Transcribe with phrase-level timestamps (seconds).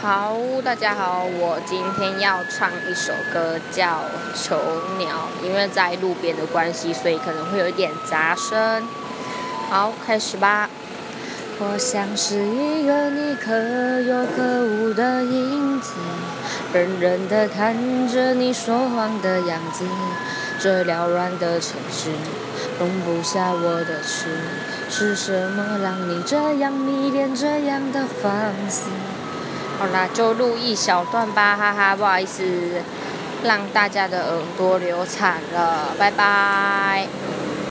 [0.00, 3.84] 好，大家好，我今天要唱一首歌叫
[4.32, 4.56] 《囚
[4.96, 8.86] 鸟》，因为在路边的关系，所以可能会有一点杂声。
[9.68, 10.70] 好，开始吧。
[11.58, 13.52] 我像是一个你可
[14.00, 15.94] 有可无的影子，
[16.72, 19.84] 冷冷的看着你说谎的样子。
[20.60, 22.10] 这缭乱的城市
[22.78, 24.38] 容不下我的痴，
[24.88, 28.32] 是什么让你这样迷恋这样的放
[28.68, 28.90] 肆？
[29.78, 32.82] 好啦，就录一小段吧，哈哈，不好意思，
[33.44, 37.06] 让大家的耳朵流产了，拜拜。